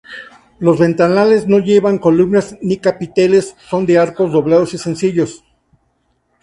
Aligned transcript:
Los 0.57 0.79
ventanales 0.79 1.47
no 1.47 1.59
llevan 1.59 1.99
columnas 1.99 2.57
ni 2.63 2.77
capiteles; 2.77 3.55
son 3.69 3.85
de 3.85 3.99
arcos 3.99 4.31
doblados 4.31 4.73
y 4.73 4.79
sencillos. 4.79 5.43